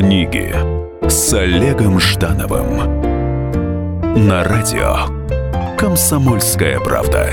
[0.00, 0.50] Книги
[1.10, 2.78] с Олегом Ждановым
[4.26, 7.28] на радио Комсомольская правда.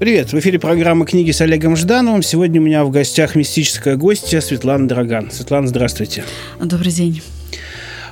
[0.00, 2.22] Привет, в эфире программа «Книги с Олегом Ждановым».
[2.22, 5.30] Сегодня у меня в гостях мистическая гостья Светлана Драган.
[5.30, 6.24] Светлана, здравствуйте.
[6.60, 7.22] Добрый день.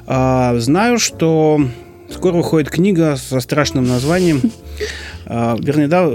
[0.06, 1.60] А, знаю, что
[2.08, 4.40] скоро выходит книга со страшным названием
[5.28, 6.10] вернее, да,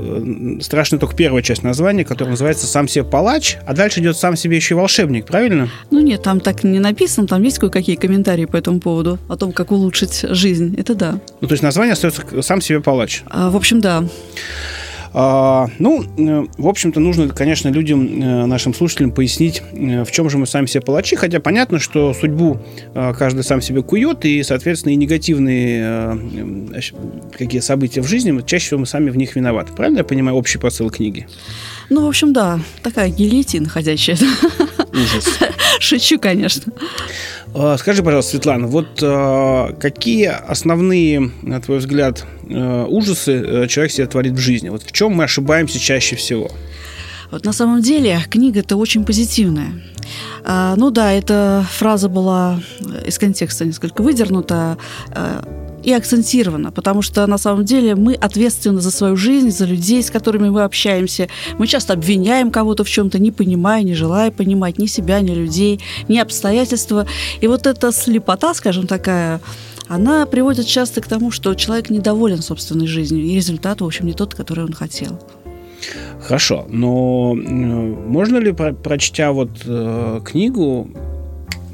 [0.61, 4.55] страшно только первая часть названия, которая называется «Сам себе палач», а дальше идет «Сам себе
[4.55, 5.69] еще волшебник», правильно?
[5.91, 9.51] Ну нет, там так не написано, там есть кое-какие комментарии по этому поводу, о том,
[9.51, 11.19] как улучшить жизнь, это да.
[11.41, 13.23] Ну, то есть название остается «Сам себе палач».
[13.27, 14.03] А, в общем, да.
[15.13, 20.29] А, ну, э, в общем-то, нужно, конечно, людям, э, нашим слушателям пояснить, э, в чем
[20.29, 22.59] же мы сами себе палачи, хотя понятно, что судьбу
[22.93, 26.17] каждый сам себе кует, и, соответственно, и негативные
[27.37, 29.73] какие события в жизни, чаще всего мы сами в них виноваты.
[29.73, 31.27] Правильно я понимаю общий посыл книги?
[31.89, 34.17] Ну, в общем, да, такая гильотина ходячая.
[34.93, 35.39] Ужас.
[35.79, 36.71] Шучу, конечно.
[37.53, 44.07] А, скажи, пожалуйста, Светлана, вот а, какие основные, на твой взгляд, а, ужасы человек себе
[44.07, 44.69] творит в жизни?
[44.69, 46.49] Вот в чем мы ошибаемся чаще всего?
[47.31, 49.81] Вот на самом деле книга это очень позитивная.
[50.45, 52.61] ну да, эта фраза была
[53.07, 54.77] из контекста несколько выдернута
[55.83, 60.09] и акцентировано, потому что на самом деле мы ответственны за свою жизнь, за людей, с
[60.09, 61.27] которыми мы общаемся.
[61.57, 65.79] Мы часто обвиняем кого-то в чем-то, не понимая, не желая понимать ни себя, ни людей,
[66.07, 67.05] ни обстоятельства.
[67.41, 69.41] И вот эта слепота, скажем такая,
[69.87, 74.13] она приводит часто к тому, что человек недоволен собственной жизнью, и результат, в общем, не
[74.13, 75.19] тот, который он хотел.
[76.21, 80.89] Хорошо, но можно ли, прочтя вот э, книгу,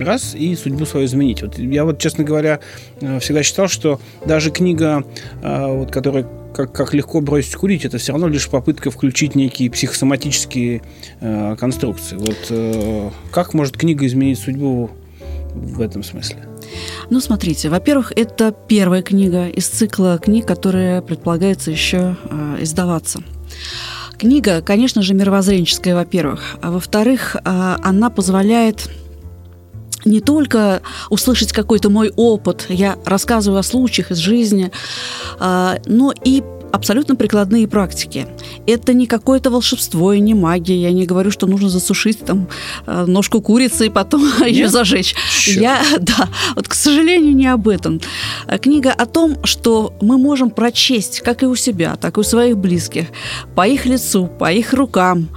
[0.06, 1.42] раз и судьбу свою изменить.
[1.42, 2.60] Вот я вот, честно говоря,
[3.02, 5.04] э, всегда считал, что даже книга,
[5.42, 9.70] э, вот, которая как, как легко бросить курить, это все равно лишь попытка включить некие
[9.70, 10.82] психосоматические
[11.22, 12.16] э, конструкции.
[12.16, 14.90] Вот э, как может книга изменить судьбу
[15.54, 16.38] в этом смысле?
[17.10, 23.22] Ну, смотрите, во-первых, это первая книга из цикла книг, которая предполагается еще э, издаваться.
[24.18, 26.58] Книга, конечно же, мировоззренческая, во-первых.
[26.62, 28.90] А во-вторых, э, она позволяет
[30.06, 34.72] не только услышать какой-то мой опыт, я рассказываю о случаях из жизни,
[35.40, 38.28] а, но и абсолютно прикладные практики.
[38.68, 40.82] Это не какое-то волшебство и не магия.
[40.82, 42.48] Я не говорю, что нужно засушить там
[42.86, 44.48] а, ножку курицы и потом Нет?
[44.48, 45.16] ее зажечь.
[45.30, 45.62] Черт.
[45.62, 48.00] Я, да, вот, к сожалению, не об этом.
[48.48, 52.24] А, книга о том, что мы можем прочесть, как и у себя, так и у
[52.24, 53.08] своих близких,
[53.56, 55.30] по их лицу, по их рукам,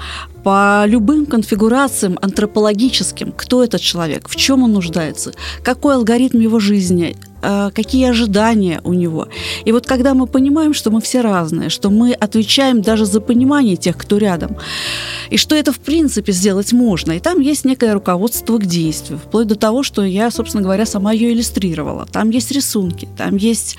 [0.44, 5.32] по любым конфигурациям антропологическим, кто этот человек, в чем он нуждается,
[5.62, 9.28] какой алгоритм его жизни, Э, какие ожидания у него.
[9.64, 13.76] И вот когда мы понимаем, что мы все разные, что мы отвечаем даже за понимание
[13.76, 14.56] тех, кто рядом,
[15.30, 19.46] и что это в принципе сделать можно, и там есть некое руководство к действию, вплоть
[19.46, 22.06] до того, что я, собственно говоря, сама ее иллюстрировала.
[22.06, 23.76] Там есть рисунки, там есть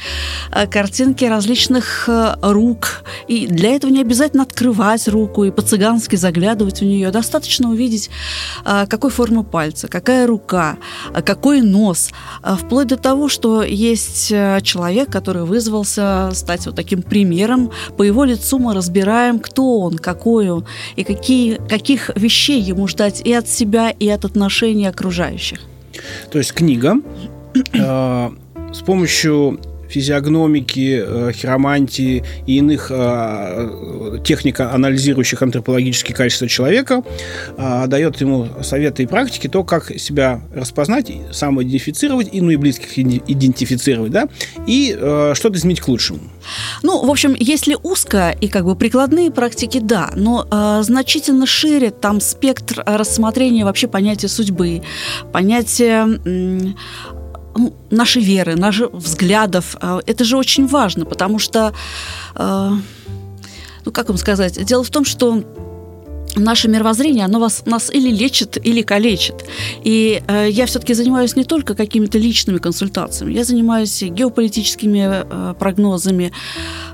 [0.52, 6.82] э, картинки различных э, рук, и для этого не обязательно открывать руку и по-цыгански заглядывать
[6.82, 8.10] в нее, достаточно увидеть,
[8.64, 10.78] какой формы пальца, какая рука,
[11.26, 12.10] какой нос,
[12.42, 17.72] вплоть до того, что есть э, человек, который вызвался стать вот таким примером.
[17.98, 20.66] По его лицу мы разбираем, кто он, какой он,
[20.96, 25.60] и какие, каких вещей ему ждать и от себя, и от отношений окружающих.
[26.32, 26.96] То есть книга
[27.74, 28.30] э,
[28.74, 29.60] с помощью
[29.94, 37.04] физиогномики, э, хиромантии и иных э, техник, анализирующих антропологические качества человека,
[37.58, 42.98] э, дает ему советы и практики, то, как себя распознать, самоидентифицировать, и, ну и близких
[42.98, 44.28] идентифицировать, да,
[44.68, 44.94] и
[45.34, 46.20] что-то изменить к лучшему.
[46.82, 51.92] Ну, в общем, если узко и как бы прикладные практики, да, но э, значительно шире
[51.92, 54.82] там спектр рассмотрения вообще понятия судьбы,
[55.32, 56.06] понятия
[57.90, 59.76] нашей веры, наших взглядов.
[59.82, 61.74] А, это же очень важно, потому что,
[62.36, 62.74] а,
[63.86, 65.44] ну как вам сказать, дело в том, что
[66.36, 69.46] наше мировоззрение, оно вас, нас или лечит, или калечит.
[69.84, 76.32] И э, я все-таки занимаюсь не только какими-то личными консультациями, я занимаюсь геополитическими э, прогнозами,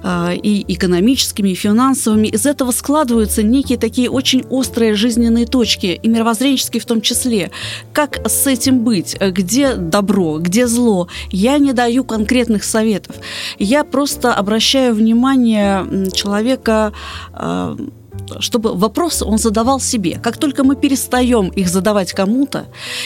[0.04, 2.28] э, и экономическими, и финансовыми.
[2.28, 7.52] Из этого складываются некие такие очень острые жизненные точки, и мировоззренческие в том числе.
[7.94, 9.18] Как с этим быть?
[9.20, 11.08] Где добро, где зло?
[11.32, 13.16] Я не даю конкретных советов.
[13.58, 16.94] Я просто обращаю внимание человека
[17.34, 17.76] э,
[18.40, 20.20] чтобы вопросы он задавал себе.
[20.22, 22.66] Как только мы перестаем их задавать кому-то,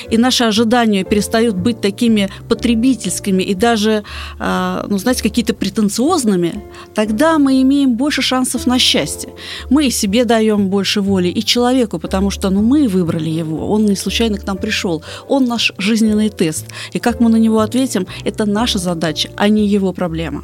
[0.10, 4.04] и наши ожидания перестают быть такими потребительскими и даже,
[4.40, 9.30] э, ну, знаете, какие-то претенциозными, тогда мы имеем больше шансов на счастье.
[9.70, 13.86] Мы и себе даем больше воли, и человеку, потому что ну, мы выбрали его, он
[13.86, 16.66] не случайно к нам пришел, он наш жизненный тест.
[16.94, 20.44] И как мы на него ответим, это наша задача, а не его проблема.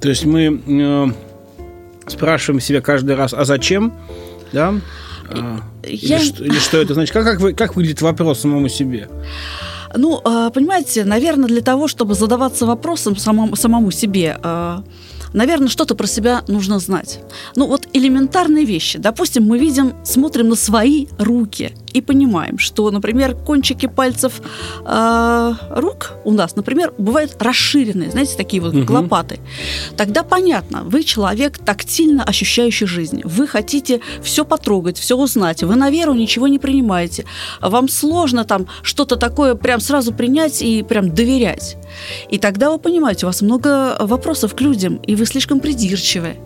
[0.00, 1.06] То есть мы э,
[2.06, 3.94] спрашиваем себя каждый раз, а зачем,
[4.52, 4.74] да?
[5.28, 6.18] А, Я...
[6.18, 7.12] или, что, или что это значит?
[7.12, 9.08] Как, как, вы, как выглядит вопрос самому себе?
[9.94, 14.84] Ну, а, понимаете, наверное, для того, чтобы задаваться вопросом самому, самому себе, а,
[15.32, 17.20] наверное, что-то про себя нужно знать.
[17.54, 18.98] Ну, вот элементарные вещи.
[18.98, 24.42] Допустим, мы видим, смотрим на свои руки– и понимаем, что, например, кончики пальцев
[24.84, 28.92] э, рук у нас, например, бывают расширенные, знаете, такие вот угу.
[28.92, 29.40] лопаты.
[29.96, 33.22] Тогда понятно, вы человек тактильно ощущающий жизнь.
[33.24, 35.62] Вы хотите все потрогать, все узнать.
[35.62, 37.24] Вы на веру ничего не принимаете.
[37.62, 41.76] Вам сложно там что-то такое прям сразу принять и прям доверять.
[42.28, 46.36] И тогда вы понимаете, у вас много вопросов к людям, и вы слишком придирчивы.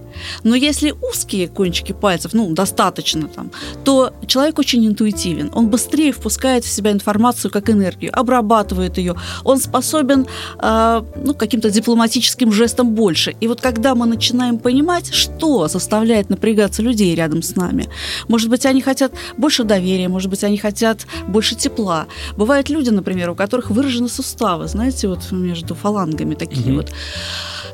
[0.45, 3.51] Но если узкие кончики пальцев, ну, достаточно там,
[3.85, 5.51] то человек очень интуитивен.
[5.55, 9.15] Он быстрее впускает в себя информацию как энергию, обрабатывает ее.
[9.45, 10.27] Он способен,
[10.59, 13.35] э, ну, каким-то дипломатическим жестом больше.
[13.41, 17.89] И вот когда мы начинаем понимать, что заставляет напрягаться людей рядом с нами,
[18.29, 22.07] может быть, они хотят больше доверия, может быть, они хотят больше тепла.
[22.37, 26.77] Бывают люди, например, у которых выражены суставы, знаете, вот между фалангами такие mm-hmm.
[26.77, 26.93] вот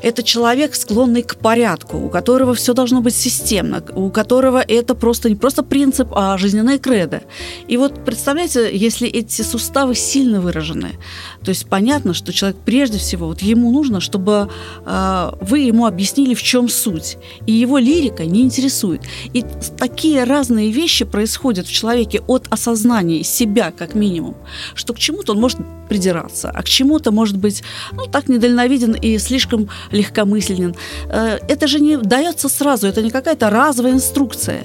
[0.03, 5.29] это человек, склонный к порядку, у которого все должно быть системно, у которого это просто
[5.29, 7.21] не просто принцип, а жизненная кредо.
[7.67, 10.97] И вот представляете, если эти суставы сильно выражены,
[11.43, 14.49] то есть понятно, что человек прежде всего, вот ему нужно, чтобы
[14.85, 17.17] э, вы ему объяснили, в чем суть.
[17.45, 19.01] И его лирика не интересует.
[19.33, 19.43] И
[19.77, 24.35] такие разные вещи происходят в человеке от осознания себя, как минимум,
[24.75, 27.63] что к чему-то он может придираться, а к чему-то может быть,
[27.93, 30.75] ну, так недальновиден и слишком легкомысленен.
[31.09, 34.63] Э, это же не дается сразу, это не какая-то разовая инструкция.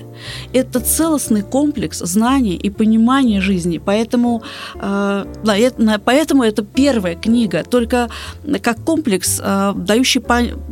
[0.53, 3.79] Это целостный комплекс знаний и понимания жизни.
[3.79, 4.43] Поэтому,
[4.75, 8.09] э, да, это, поэтому это первая книга, только
[8.63, 10.23] как комплекс, э, дающий,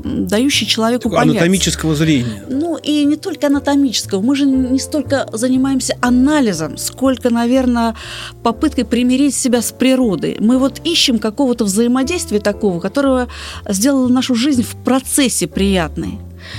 [0.05, 1.37] дающий человеку Такого понять.
[1.37, 2.45] Анатомического зрения.
[2.49, 4.23] Ну, и не только анатомического.
[4.23, 7.95] Мы же не столько занимаемся анализом, сколько, наверное,
[8.43, 10.37] попыткой примирить себя с природой.
[10.41, 13.29] Мы вот ищем какого-то взаимодействия такого, которого
[13.69, 16.19] сделало нашу жизнь в процессе приятной.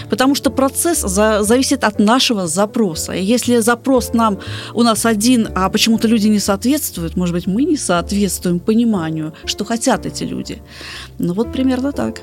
[0.09, 3.13] Потому что процесс за, зависит от нашего запроса.
[3.13, 4.39] И если запрос нам
[4.73, 9.65] у нас один, а почему-то люди не соответствуют, может быть, мы не соответствуем пониманию, что
[9.65, 10.61] хотят эти люди.
[11.19, 12.21] Ну вот примерно так.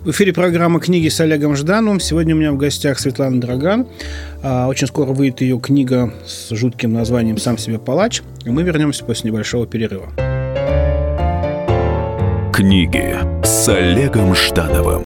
[0.00, 1.98] В эфире программа «Книги с Олегом Ждановым».
[1.98, 3.88] Сегодня у меня в гостях Светлана Драган.
[4.42, 8.22] А, очень скоро выйдет ее книга с жутким названием «Сам себе палач».
[8.44, 10.12] И мы вернемся после небольшого перерыва.
[12.52, 15.05] Книги с Олегом Ждановым.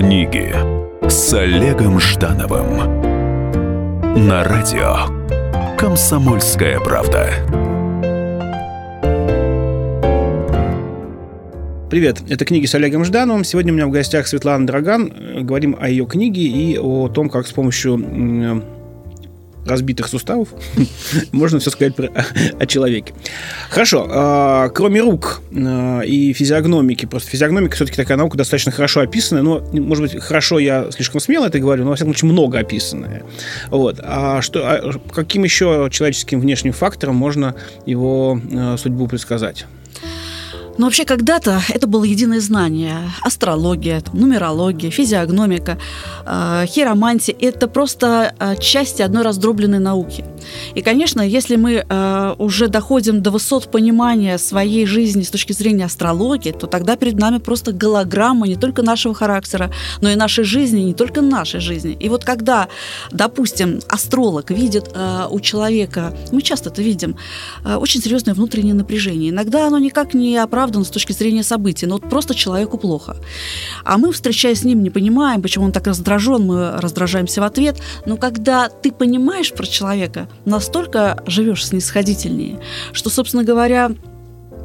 [0.00, 0.50] Книги
[1.10, 2.78] с Олегом Ждановым
[4.26, 7.28] на радио Комсомольская правда.
[11.90, 13.44] Привет, это книги с Олегом Ждановым.
[13.44, 15.12] Сегодня у меня в гостях Светлана Драган.
[15.44, 17.98] Говорим о ее книге и о том, как с помощью
[19.66, 20.48] разбитых суставов,
[21.32, 22.08] можно все сказать про,
[22.58, 23.14] о, человеке.
[23.68, 24.06] Хорошо.
[24.10, 29.60] А, кроме рук а, и физиогномики, просто физиогномика все-таки такая наука достаточно хорошо описанная, но,
[29.72, 33.22] может быть, хорошо я слишком смело это говорю, но, во всяком случае, много описанная.
[33.68, 34.00] Вот.
[34.02, 37.54] А что, а каким еще человеческим внешним фактором можно
[37.86, 39.66] его а, судьбу предсказать?
[40.80, 43.12] Но вообще когда-то это было единое знание.
[43.20, 45.76] Астрология, нумерология, физиогномика,
[46.24, 50.24] э, хиромантия– это просто э, части одной раздробленной науки.
[50.74, 55.84] И, конечно, если мы э, уже доходим до высот понимания своей жизни с точки зрения
[55.84, 59.70] астрологии, то тогда перед нами просто голограмма не только нашего характера,
[60.00, 61.94] но и нашей жизни, не только нашей жизни.
[62.00, 62.68] И вот когда,
[63.12, 67.16] допустим, астролог видит э, у человека, мы часто это видим,
[67.66, 69.28] э, очень серьезное внутреннее напряжение.
[69.28, 73.16] Иногда оно никак не оправдывается оправдано с точки зрения событий, но вот просто человеку плохо.
[73.84, 77.80] А мы, встречаясь с ним, не понимаем, почему он так раздражен, мы раздражаемся в ответ.
[78.06, 82.58] Но когда ты понимаешь про человека, настолько живешь снисходительнее,
[82.92, 83.90] что, собственно говоря,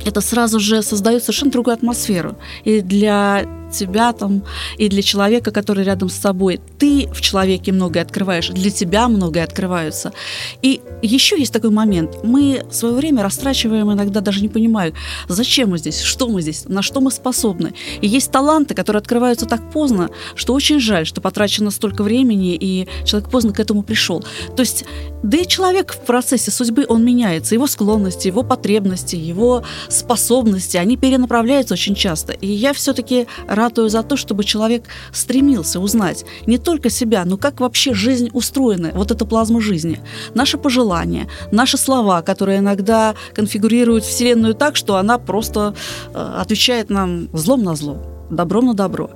[0.06, 2.36] это сразу же создает совершенно другую атмосферу.
[2.66, 4.44] И для тебя там,
[4.78, 6.60] и для человека, который рядом с собой.
[6.78, 10.14] Ты в человеке многое открываешь, для тебя многое открываются.
[10.62, 12.24] И еще есть такой момент.
[12.24, 14.94] Мы свое время растрачиваем иногда, даже не понимая,
[15.28, 17.74] зачем мы здесь, что мы здесь, на что мы способны.
[18.02, 22.88] И есть таланты, которые открываются так поздно, что очень жаль, что потрачено столько времени, и
[23.06, 24.24] человек поздно к этому пришел.
[24.56, 24.86] То есть,
[25.24, 27.56] да и человек в процессе судьбы, он меняется.
[27.56, 32.34] Его склонности, его потребности, его способности, они перенаправляются очень часто.
[32.34, 33.28] И я все-таки
[33.66, 38.92] ратую за то, чтобы человек стремился узнать не только себя, но как вообще жизнь устроена,
[38.94, 40.00] вот эта плазма жизни.
[40.36, 45.74] Наши пожелания, наши слова, которые иногда конфигурируют Вселенную так, что она просто
[46.14, 47.98] э, отвечает нам злом на зло
[48.32, 49.10] добром на добро.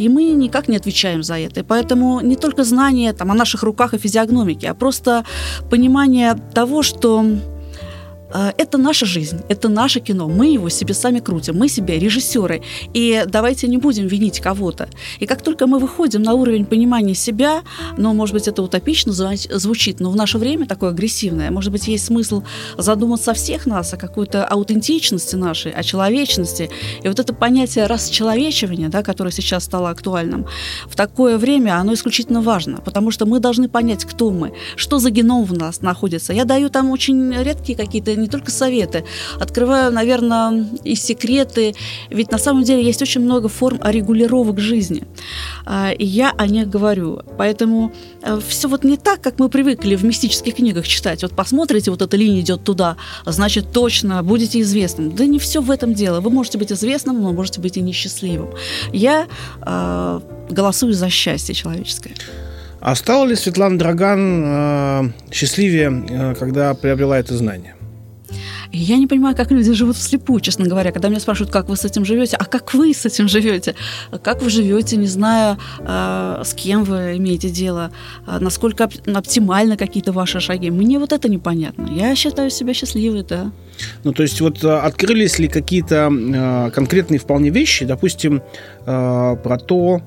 [0.00, 1.60] И мы никак не отвечаем за это.
[1.60, 5.24] И поэтому не только знание там, о наших руках и физиогномике, а просто
[5.70, 7.24] понимание того, что
[8.32, 10.28] это наша жизнь, это наше кино.
[10.28, 12.62] Мы его себе сами крутим, мы себе режиссеры.
[12.94, 14.88] И давайте не будем винить кого-то.
[15.20, 17.62] И как только мы выходим на уровень понимания себя,
[17.96, 22.06] ну, может быть, это утопично звучит, но в наше время такое агрессивное, может быть, есть
[22.06, 22.42] смысл
[22.76, 26.70] задуматься о всех нас, о какой-то аутентичности нашей, о человечности.
[27.02, 30.46] И вот это понятие расчеловечивания, да, которое сейчас стало актуальным,
[30.86, 35.10] в такое время оно исключительно важно, потому что мы должны понять, кто мы, что за
[35.10, 36.32] геном в нас находится.
[36.32, 39.04] Я даю там очень редкие какие-то не только советы,
[39.40, 41.74] открываю, наверное, и секреты.
[42.10, 45.04] Ведь на самом деле есть очень много форм регулировок жизни.
[45.64, 47.20] А, и я о них говорю.
[47.38, 47.92] Поэтому
[48.22, 51.22] э, все вот не так, как мы привыкли в мистических книгах читать.
[51.22, 55.14] Вот посмотрите, вот эта линия идет туда, значит, точно будете известным.
[55.14, 56.20] Да не все в этом дело.
[56.20, 58.50] Вы можете быть известным, но можете быть и несчастливым.
[58.92, 59.26] Я
[59.62, 60.20] э,
[60.50, 62.14] голосую за счастье человеческое.
[62.80, 67.75] А стала ли Светлана Драган э, счастливее, э, когда приобрела это знание?
[68.72, 70.92] И я не понимаю, как люди живут вслепую, честно говоря.
[70.92, 73.74] Когда меня спрашивают, как вы с этим живете, а как вы с этим живете?
[74.22, 77.90] Как вы живете, не зная, э, с кем вы имеете дело,
[78.26, 80.70] э, насколько оп- оптимальны какие-то ваши шаги.
[80.70, 81.88] Мне вот это непонятно.
[81.92, 83.52] Я считаю себя счастливой, да.
[84.04, 88.42] Ну, то есть вот э, открылись ли какие-то э, конкретные вполне вещи, допустим,
[88.86, 90.00] э, про то,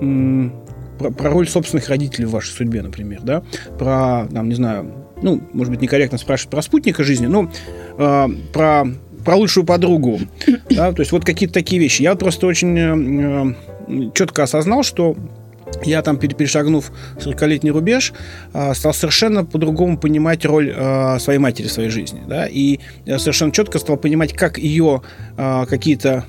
[0.00, 0.50] э,
[0.98, 3.42] про, про роль собственных родителей в вашей судьбе, например, да,
[3.78, 7.50] про, там, не знаю, ну, может быть, некорректно спрашивать про спутника жизни, но
[7.98, 8.84] э, про,
[9.24, 10.20] про лучшую подругу.
[10.70, 12.02] Да, то есть вот какие-то такие вещи.
[12.02, 13.54] Я просто очень э,
[13.88, 15.16] э четко осознал, что
[15.84, 18.12] я там, перешагнув 40-летний рубеж,
[18.52, 22.22] э, стал совершенно по-другому понимать роль э, своей матери в своей жизни.
[22.26, 22.46] Да?
[22.46, 25.02] И совершенно четко стал понимать, как ее
[25.36, 26.24] какие-то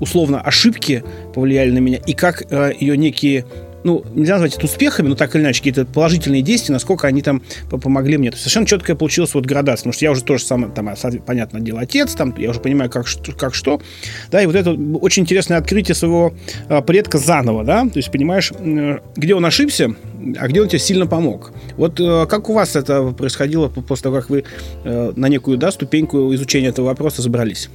[0.00, 3.44] условно ошибки повлияли на меня, и как ее некие
[3.84, 7.42] ну, нельзя назвать это успехами, но так или иначе, какие-то положительные действия, насколько они там
[7.70, 8.30] помогли мне.
[8.30, 10.90] То есть совершенно четкая получилась вот градация, потому что я уже тоже самое, там,
[11.26, 13.06] понятно, дело отец, там, я уже понимаю, как,
[13.38, 13.80] как что,
[14.30, 16.34] да, и вот это очень интересное открытие своего
[16.68, 18.52] а, предка заново, да, то есть понимаешь,
[19.16, 19.94] где он ошибся,
[20.38, 21.52] а где он тебе сильно помог.
[21.76, 24.44] Вот э, как у вас это происходило после того, как вы
[24.84, 27.70] э, на некую, да, ступеньку изучения этого вопроса забрались?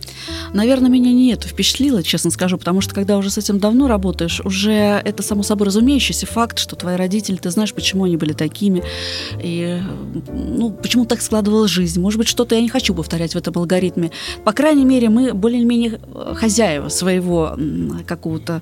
[0.54, 4.42] Наверное, меня не это впечатлило, честно скажу, потому что когда уже с этим давно работаешь,
[4.42, 8.34] уже это само собой разумеется, имеющийся факт, что твои родители, ты знаешь, почему они были
[8.34, 8.84] такими,
[9.42, 9.80] и
[10.34, 12.02] ну, почему так складывалась жизнь.
[12.02, 14.12] Может быть, что-то я не хочу повторять в этом алгоритме.
[14.44, 16.00] По крайней мере, мы более-менее
[16.36, 17.58] хозяева своего
[18.06, 18.62] какого-то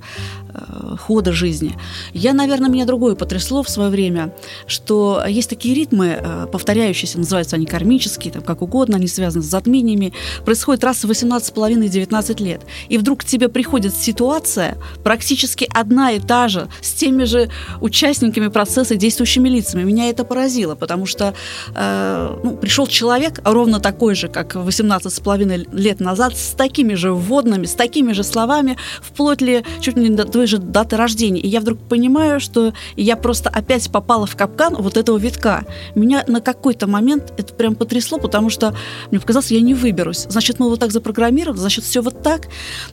[0.54, 1.74] э, хода жизни.
[2.14, 4.32] Я, наверное, меня другое потрясло в свое время,
[4.68, 9.48] что есть такие ритмы, э, повторяющиеся, называются они кармические, там, как угодно, они связаны с
[9.48, 10.14] затмениями,
[10.46, 12.62] происходит раз в 18,5-19 лет.
[12.90, 17.50] И вдруг к тебе приходит ситуация, практически одна и та же, с теми теми же
[17.82, 19.84] участниками процесса, действующими лицами.
[19.84, 21.34] Меня это поразило, потому что
[21.76, 26.96] э, ну, пришел человек, ровно такой же, как 18 с половиной лет назад, с такими
[26.96, 30.98] же вводными, с такими же словами, вплоть ли чуть ли не до той же даты
[30.98, 31.42] рождения.
[31.42, 35.66] И я вдруг понимаю, что я просто опять попала в капкан вот этого витка.
[35.96, 38.76] Меня на какой-то момент это прям потрясло, потому что
[39.12, 40.26] мне показалось, я не выберусь.
[40.30, 42.48] Значит, мы вот так запрограммированы, значит, все вот так.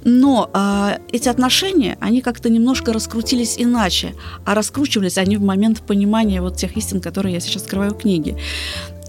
[0.04, 6.40] Но э, эти отношения, они как-то немножко раскрутились иначе а раскручивались они в момент понимания
[6.40, 8.36] вот тех истин, которые я сейчас открываю в книге.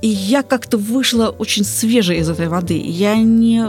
[0.02, 2.78] И я как-то вышла очень свежей из этой воды.
[2.78, 3.66] Я не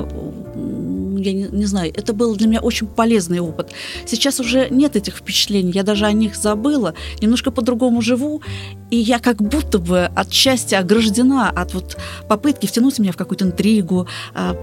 [1.23, 3.71] я не, не знаю, это был для меня очень полезный опыт.
[4.07, 8.43] Сейчас уже нет этих впечатлений, я даже о них забыла, немножко по-другому живу,
[8.91, 11.97] и я как будто бы отчасти ограждена от вот
[12.29, 14.57] попытки втянуть меня в какую-то интригу, а,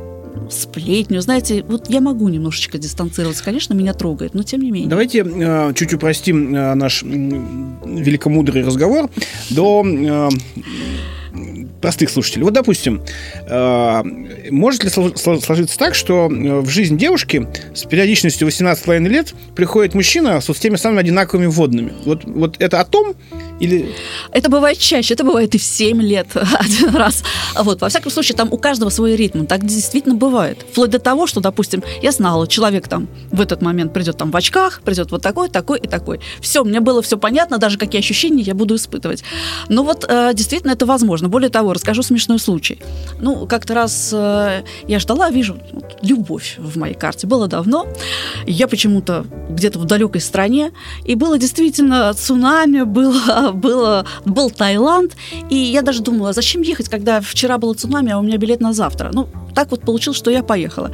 [0.49, 1.21] сплетню.
[1.21, 3.43] Знаете, вот я могу немножечко дистанцироваться.
[3.43, 4.89] Конечно, меня трогает, но тем не менее.
[4.89, 9.09] Давайте э, чуть упростим э, наш э, великомудрый разговор
[9.49, 10.29] до э,
[11.81, 12.43] простых слушателей.
[12.43, 13.01] Вот, допустим,
[13.47, 14.03] э,
[14.49, 20.41] может ли сложиться так, что э, в жизнь девушки с периодичностью 18,5 лет приходит мужчина
[20.41, 21.93] с вот теми самыми одинаковыми водными?
[22.05, 23.15] Вот, вот это о том
[23.59, 23.93] или...
[24.31, 27.23] Это бывает чаще, это бывает и в 7 лет один раз.
[27.55, 29.45] Вот, во всяком случае, там у каждого свой ритм.
[29.45, 30.65] Так действительно бывает.
[30.71, 34.35] Вплоть до того, что, допустим, я знала, человек там в этот момент придет там в
[34.35, 36.19] очках, придет вот такой, такой и такой.
[36.41, 39.23] Все, мне было все понятно, даже какие ощущения я буду испытывать.
[39.67, 41.27] Но вот э, действительно это возможно.
[41.29, 42.79] Более того, расскажу смешной случай.
[43.19, 47.27] Ну, как-то раз э, я ждала, вижу вот, любовь в моей карте.
[47.27, 47.87] Было давно.
[48.45, 50.71] Я почему-то где-то в далекой стране.
[51.05, 55.15] И было действительно цунами, было, было, был Таиланд.
[55.49, 58.73] И я даже думала, зачем ехать, когда вчера было цунами, а у меня билет на
[58.73, 59.11] завтра.
[59.13, 60.91] Ну, так вот получилось, что я поехала.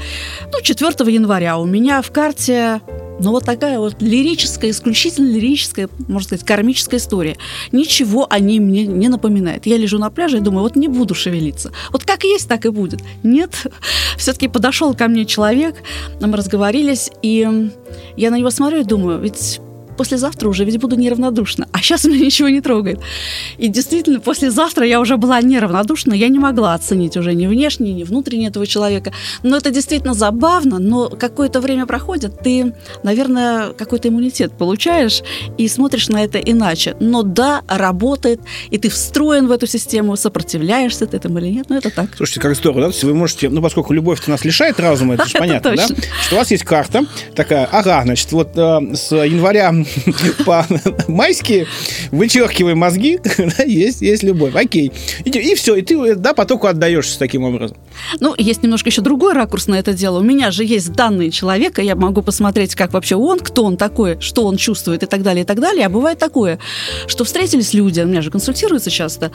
[0.52, 2.82] Ну, 4 января у меня в карте
[3.20, 7.38] но вот такая вот лирическая, исключительно лирическая, можно сказать, кармическая история.
[7.72, 9.66] Ничего о ней мне не напоминает.
[9.66, 11.72] Я лежу на пляже и думаю, вот не буду шевелиться.
[11.92, 13.02] Вот как есть, так и будет.
[13.24, 13.68] Нет,
[14.18, 15.76] все-таки подошел ко мне человек,
[16.20, 17.70] мы разговорились, и
[18.18, 19.62] я на него смотрю и думаю, ведь
[19.96, 21.68] послезавтра уже ведь буду неравнодушна.
[21.72, 23.00] А сейчас меня ничего не трогает.
[23.58, 28.04] И действительно, послезавтра я уже была неравнодушна, я не могла оценить уже ни внешне, ни
[28.04, 29.12] внутренне этого человека.
[29.44, 32.74] Но это действительно забавно, но какое-то время проходит, ты,
[33.04, 35.22] наверное, какой-то иммунитет получаешь
[35.58, 36.96] и смотришь на это иначе.
[37.00, 41.78] Но да, работает, и ты встроен в эту систему, сопротивляешься ты этому или нет, но
[41.78, 42.16] это так.
[42.16, 43.08] Слушайте, как здорово, да?
[43.08, 45.88] Вы можете, ну, поскольку любовь нас лишает разума, это же понятно, да?
[45.88, 49.74] Что у вас есть карта такая, ага, значит, вот э, с января
[50.46, 50.66] по
[51.08, 51.68] майски,
[52.12, 53.20] вычеркивай мозги,
[53.66, 54.56] есть, есть любовь.
[54.56, 54.92] Окей.
[55.24, 57.78] И, и все, и ты да, потоку отдаешься таким образом.
[58.20, 60.20] Ну, есть немножко еще другой ракурс на это дело.
[60.20, 64.20] У меня же есть данные человека, я могу посмотреть, как вообще он, кто он такой,
[64.20, 65.86] что он чувствует и так далее, и так далее.
[65.86, 66.60] А бывает такое,
[67.08, 69.32] что встретились люди, у меня же консультируются часто,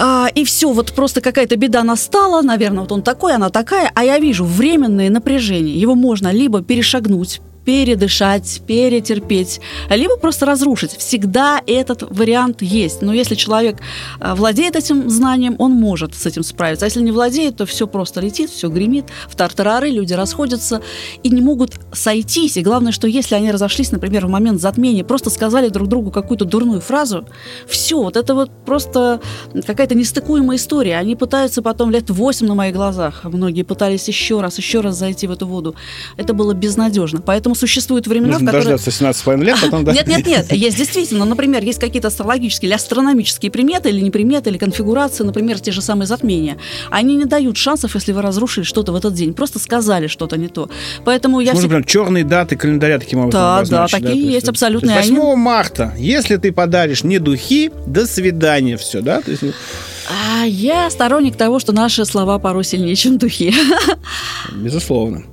[0.00, 4.04] а, и все, вот просто какая-то беда настала, наверное, вот он такой, она такая, а
[4.04, 5.74] я вижу временное напряжение.
[5.74, 9.60] Его можно либо перешагнуть, передышать, перетерпеть,
[9.90, 10.92] либо просто разрушить.
[10.92, 13.02] Всегда этот вариант есть.
[13.02, 13.76] Но если человек
[14.20, 16.86] э, владеет этим знанием, он может с этим справиться.
[16.86, 20.80] А если не владеет, то все просто летит, все гремит, в тартарары люди расходятся
[21.22, 22.56] и не могут сойтись.
[22.56, 26.46] И главное, что если они разошлись, например, в момент затмения, просто сказали друг другу какую-то
[26.46, 27.26] дурную фразу,
[27.66, 29.20] все, вот это вот просто
[29.66, 30.96] какая-то нестыкуемая история.
[30.96, 35.26] Они пытаются потом лет восемь на моих глазах, многие пытались еще раз, еще раз зайти
[35.26, 35.74] в эту воду.
[36.16, 37.20] Это было безнадежно.
[37.20, 38.76] Поэтому существуют времена, Нужно в которые...
[38.76, 39.84] дождаться 17,5 лет, потом...
[39.84, 44.50] Нет, нет, нет, есть действительно, например, есть какие-то астрологические или астрономические приметы, или не приметы,
[44.50, 46.58] или конфигурации, например, те же самые затмения.
[46.90, 50.48] Они не дают шансов, если вы разрушили что-то в этот день, просто сказали что-то не
[50.48, 50.70] то.
[51.04, 51.52] Поэтому я...
[51.52, 54.94] Можно прям черные даты календаря таким образом Да, да, такие да, есть абсолютно.
[54.94, 55.36] 8 они...
[55.36, 59.20] марта, если ты подаришь не духи, до свидания, все, да?
[59.20, 59.42] То есть...
[60.10, 63.54] А я сторонник того, что наши слова порой сильнее, чем духи.
[64.52, 65.24] Безусловно.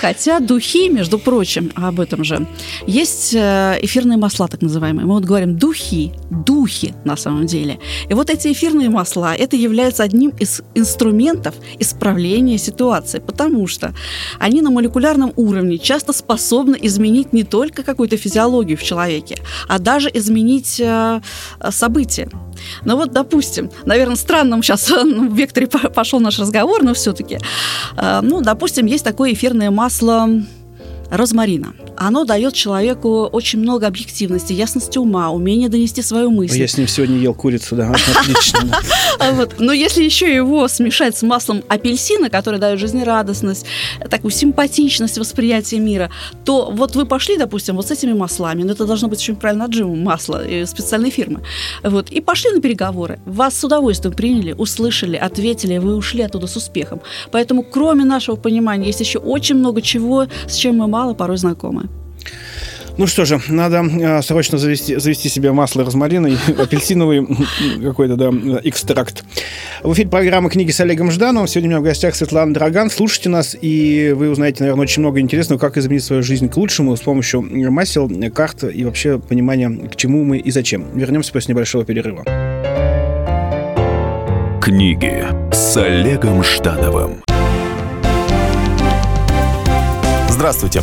[0.00, 2.46] Хотя духи, между прочим, об этом же,
[2.86, 5.06] есть э, эфирные масла, так называемые.
[5.06, 7.78] Мы вот говорим духи, духи на самом деле.
[8.08, 13.94] И вот эти эфирные масла, это является одним из инструментов исправления ситуации, потому что
[14.38, 20.10] они на молекулярном уровне часто способны изменить не только какую-то физиологию в человеке, а даже
[20.12, 21.20] изменить э,
[21.70, 22.28] события.
[22.84, 27.38] Ну вот, допустим, наверное, странным сейчас ну, в векторе пошел наш разговор, но все-таки,
[27.96, 30.28] э, ну, допустим, есть такое эфирное масло
[31.10, 36.60] розмарина оно дает человеку очень много объективности, ясности ума, умение донести свою мысль.
[36.60, 38.78] Я с ним сегодня ел курицу, да, отлично.
[39.58, 43.66] Но если еще его смешать с маслом апельсина, который дает жизнерадостность,
[44.08, 46.10] такую симпатичность восприятия мира,
[46.44, 49.64] то вот вы пошли, допустим, вот с этими маслами, но это должно быть очень правильно
[49.64, 51.40] отжимом масло специальной фирмы,
[51.82, 53.18] вот, и пошли на переговоры.
[53.26, 57.00] Вас с удовольствием приняли, услышали, ответили, вы ушли оттуда с успехом.
[57.32, 61.87] Поэтому, кроме нашего понимания, есть еще очень много чего, с чем мы мало порой знакомы.
[62.98, 67.24] Ну что же, надо э, срочно завести, завести себе масло розмарина и апельсиновый
[67.80, 68.30] какой-то, да,
[68.64, 69.24] экстракт.
[69.84, 71.46] В эфире программы «Книги с Олегом Ждановым».
[71.46, 72.90] Сегодня у меня в гостях Светлана Драган.
[72.90, 76.96] Слушайте нас, и вы узнаете, наверное, очень много интересного, как изменить свою жизнь к лучшему
[76.96, 80.86] с помощью масел, карт и вообще понимания, к чему мы и зачем.
[80.98, 82.24] Вернемся после небольшого перерыва.
[84.60, 87.22] Книги с Олегом Ждановым.
[90.28, 90.82] Здравствуйте,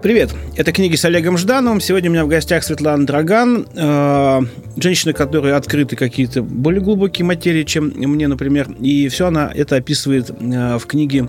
[0.00, 1.80] Привет, это книги с Олегом Ждановым.
[1.80, 4.40] Сегодня у меня в гостях Светлана Драган, э,
[4.76, 8.70] женщина, которая открыты какие-то более глубокие материи, чем мне, например.
[8.78, 11.28] И все она это описывает э, в книге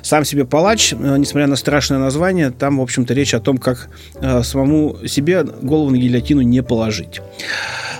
[0.00, 3.90] «Сам себе палач», э, несмотря на страшное название, там, в общем-то, речь о том, как
[4.44, 7.20] самому себе голову на гильотину не положить.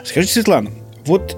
[0.03, 0.71] Скажите, Светлана,
[1.05, 1.37] вот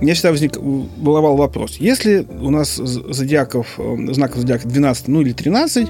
[0.00, 1.76] меня всегда возник, волновал вопрос.
[1.78, 3.78] Если у нас зодиаков,
[4.10, 5.88] знаков зодиака 12, ну или 13,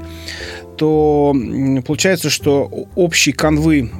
[0.76, 1.34] то
[1.86, 3.90] получается, что общий конвы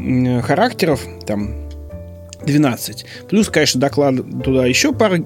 [0.43, 1.65] характеров, там,
[2.45, 3.05] 12.
[3.29, 5.21] Плюс, конечно, доклад туда еще пара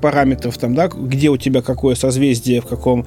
[0.00, 3.06] параметров, там, да, где у тебя какое созвездие, в каком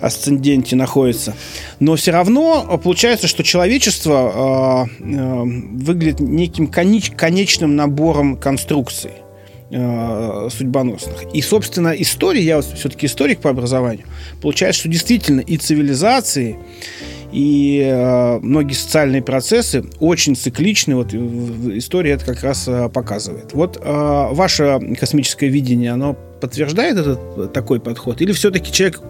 [0.00, 1.34] асценденте находится.
[1.80, 9.12] Но все равно получается, что человечество э, э, выглядит неким конеч, конечным набором конструкций
[9.68, 11.24] судьбоносных.
[11.34, 14.06] И, собственно, история, я вот все-таки историк по образованию,
[14.40, 16.56] получается, что действительно и цивилизации,
[17.36, 20.96] и э, многие социальные процессы очень цикличны.
[20.96, 23.52] Вот история это как раз э, показывает.
[23.52, 23.82] Вот э,
[24.30, 28.22] ваше космическое видение, оно подтверждает этот такой подход?
[28.22, 29.02] Или все-таки человек,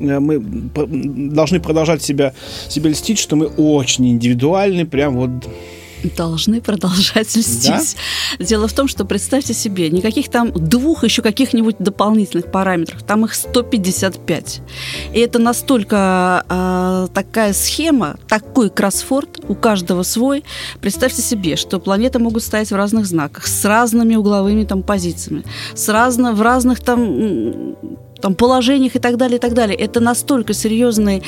[0.00, 2.32] э, мы должны продолжать себя,
[2.66, 5.48] себя льстить, что мы очень индивидуальны, прям вот
[6.04, 7.96] должны продолжать льстить.
[8.38, 8.44] Да?
[8.44, 13.34] Дело в том, что представьте себе, никаких там двух еще каких-нибудь дополнительных параметров, там их
[13.34, 14.60] 155.
[15.14, 20.44] И это настолько э, такая схема, такой кроссфорд, у каждого свой.
[20.80, 25.88] Представьте себе, что планеты могут стоять в разных знаках, с разными угловыми там позициями, с
[25.88, 27.76] разно, в разных там
[28.20, 29.76] там, положениях и так далее, и так далее.
[29.76, 31.22] Это настолько серьезный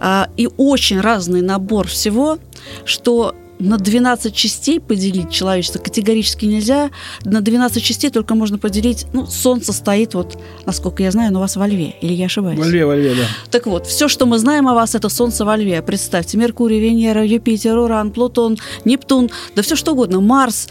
[0.00, 2.38] э, и очень разный набор всего,
[2.84, 6.90] что на 12 частей поделить человечество категорически нельзя.
[7.24, 9.06] На 12 частей только можно поделить...
[9.12, 11.94] Ну, Солнце стоит, вот, насколько я знаю, на вас во Льве.
[12.00, 12.58] Или я ошибаюсь?
[12.58, 13.24] Во Льве, во Льве, да.
[13.50, 15.80] Так вот, все, что мы знаем о вас, это Солнце во Льве.
[15.80, 20.68] Представьте, Меркурий, Венера, Юпитер, Уран, Плутон, Нептун, да все что угодно, Марс.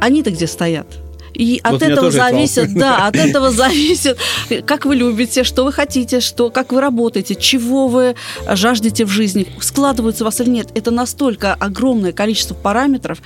[0.00, 0.86] Они-то где стоят?
[1.34, 4.18] И вот от этого зависит, да, от этого зависит,
[4.66, 8.14] как вы любите, что вы хотите, что, как вы работаете, чего вы
[8.48, 10.68] жаждете в жизни, складываются у вас или нет.
[10.74, 13.18] Это настолько огромное количество параметров.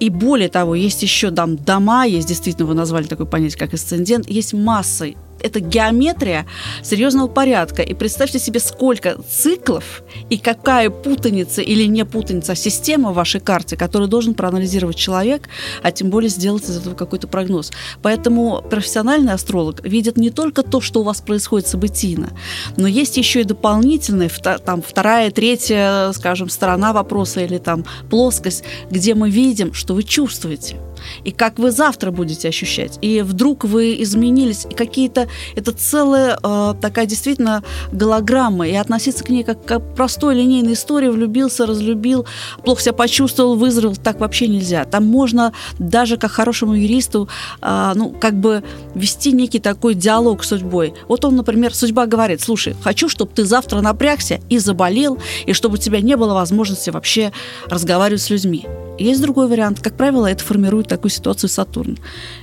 [0.00, 4.28] И более того, есть еще там дома, есть действительно, вы назвали такое понятие, как асцендент,
[4.28, 5.06] есть масса
[5.40, 6.46] это геометрия
[6.82, 7.82] серьезного порядка.
[7.82, 13.40] И представьте себе, сколько циклов и какая путаница или не путаница, а система в вашей
[13.40, 15.48] карте, которую должен проанализировать человек,
[15.82, 17.72] а тем более сделать из этого какой-то прогноз.
[18.02, 22.30] Поэтому профессиональный астролог видит не только то, что у вас происходит событийно,
[22.76, 24.30] но есть еще и дополнительная,
[24.64, 30.76] там, вторая, третья, скажем, сторона вопроса или там плоскость, где мы видим, что вы чувствуете
[31.24, 32.98] и как вы завтра будете ощущать.
[33.02, 35.27] И вдруг вы изменились, и какие-то...
[35.56, 37.62] Это целая э, такая действительно
[37.92, 42.26] голограмма, и относиться к ней как к простой линейной истории, влюбился, разлюбил,
[42.64, 44.84] плохо себя почувствовал, вызрел, так вообще нельзя.
[44.84, 47.28] Там можно даже как хорошему юристу,
[47.62, 48.62] э, ну, как бы
[48.94, 50.94] вести некий такой диалог с судьбой.
[51.08, 55.74] Вот он, например, судьба говорит, слушай, хочу, чтобы ты завтра напрягся и заболел, и чтобы
[55.74, 57.32] у тебя не было возможности вообще
[57.66, 58.66] разговаривать с людьми.
[58.98, 59.80] Есть другой вариант.
[59.80, 61.98] Как правило, это формирует такую ситуацию Сатурн.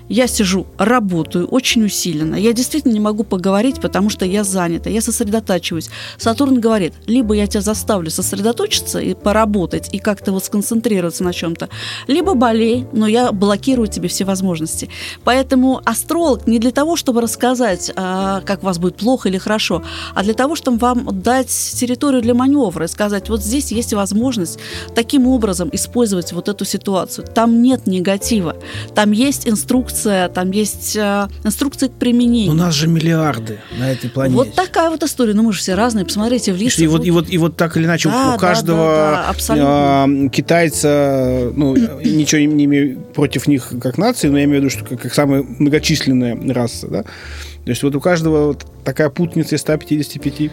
[0.07, 2.35] Я сижу, работаю очень усиленно.
[2.35, 5.89] Я действительно не могу поговорить, потому что я занята, я сосредотачиваюсь.
[6.17, 11.69] Сатурн говорит, либо я тебя заставлю сосредоточиться и поработать, и как-то вот сконцентрироваться на чем-то,
[12.07, 14.89] либо болей, но я блокирую тебе все возможности.
[15.23, 19.83] Поэтому астролог не для того, чтобы рассказать, а, как у вас будет плохо или хорошо,
[20.13, 24.59] а для того, чтобы вам дать территорию для маневра и сказать, вот здесь есть возможность
[24.93, 27.27] таким образом использовать вот эту ситуацию.
[27.27, 28.55] Там нет негатива,
[28.93, 32.53] там есть инструкция инструкция, там есть э, инструкции к применению.
[32.65, 34.37] У нас же миллиарды на этой планете.
[34.37, 35.35] Вот такая вот история.
[35.35, 36.03] Ну, мы же все разные.
[36.03, 36.83] Посмотрите в листьях.
[36.83, 40.29] И вот, и вот, и вот так или иначе да, у каждого да, да, э,
[40.29, 44.83] китайца, ну, ничего не имею против них как нации, но я имею в виду, что
[44.83, 49.61] как, как самая многочисленная раса, да, то есть вот у каждого вот такая путница из
[49.61, 50.51] 155.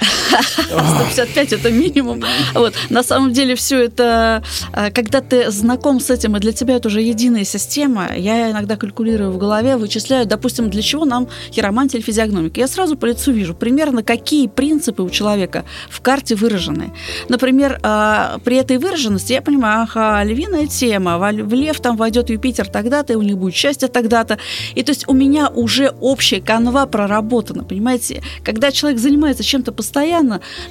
[1.12, 2.22] 155 это минимум.
[2.54, 2.74] Вот.
[2.90, 4.42] На самом деле все это,
[4.72, 8.76] э, когда ты знаком с этим, и для тебя это уже единая система, я иногда
[8.76, 12.60] калькулирую в голове, вычисляю, допустим, для чего нам хиромантия или физиогномика.
[12.60, 16.92] Я сразу по лицу вижу примерно, какие принципы у человека в карте выражены.
[17.28, 22.68] Например, э, при этой выраженности я понимаю, ага, львиная тема, в лев там войдет Юпитер
[22.68, 24.38] тогда-то, и у них будет счастье тогда-то.
[24.74, 28.22] И то есть у меня уже общая канва проработана, понимаете?
[28.44, 30.21] Когда человек занимается чем-то постоянно,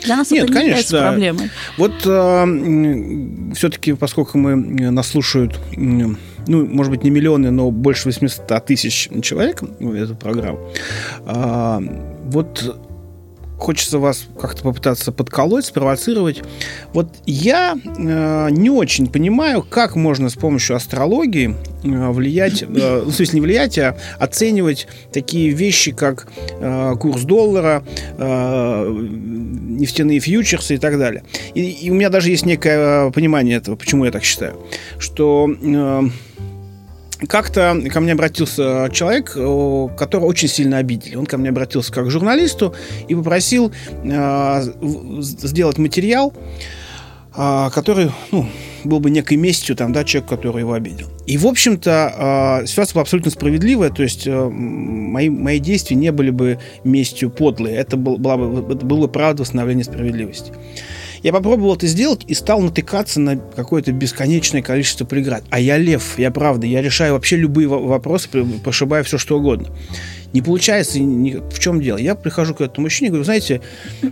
[0.04, 1.10] для нас Нет, это не конечно, является да.
[1.10, 1.52] проблемой.
[1.78, 5.60] Вот э, все-таки, поскольку мы нас слушают
[6.48, 10.60] ну, может быть, не миллионы, но больше 800 тысяч человек в эту программу.
[11.26, 11.82] А,
[12.26, 12.91] вот
[13.62, 16.42] хочется вас как-то попытаться подколоть, спровоцировать.
[16.94, 23.12] Вот я э, не очень понимаю, как можно с помощью астрологии э, влиять, э, ну,
[23.12, 26.28] в смысле не влиять, а оценивать такие вещи, как
[26.60, 27.84] э, курс доллара,
[28.18, 31.24] э, нефтяные фьючерсы и так далее.
[31.54, 34.60] И, и у меня даже есть некое понимание этого, почему я так считаю,
[34.98, 36.10] что э,
[37.28, 41.16] как-то ко мне обратился человек, который очень сильно обидели.
[41.16, 42.76] Он ко мне обратился как к журналисту
[43.08, 43.72] и попросил
[44.04, 44.62] э,
[45.22, 46.34] сделать материал,
[47.36, 48.48] э, который ну,
[48.84, 51.08] был бы некой местью там, да, человек, который его обидел.
[51.28, 56.12] И, в общем-то, э, ситуация была абсолютно справедливая, то есть э, мои, мои действия не
[56.12, 57.76] были бы местью подлые.
[57.76, 60.52] Это, был, была бы, было бы правда восстановление справедливости.
[61.24, 65.44] Я попробовал это сделать и стал натыкаться на какое-то бесконечное количество преград.
[65.50, 68.30] А я лев, я правда, я решаю вообще любые вопросы,
[68.64, 69.70] прошибая все что угодно.
[70.34, 71.98] Не получается, ни, в чем дело.
[71.98, 73.62] Я прихожу к этому мужчине и говорю, знаете,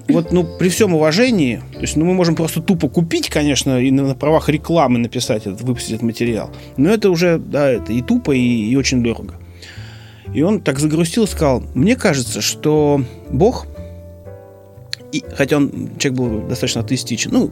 [0.09, 3.89] вот, ну, при всем уважении, то есть, ну, мы можем просто тупо купить, конечно, и
[3.89, 8.01] на, на правах рекламы написать этот, выпустить этот материал, но это уже, да, это и
[8.01, 9.35] тупо, и, и очень дорого.
[10.33, 13.65] И он так загрустил и сказал, мне кажется, что Бог
[15.11, 17.31] и, хотя он, человек был достаточно атеистичен.
[17.31, 17.51] Ну,